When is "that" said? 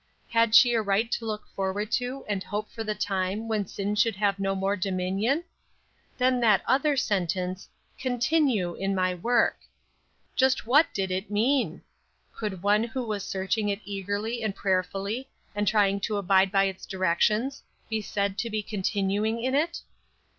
6.39-6.63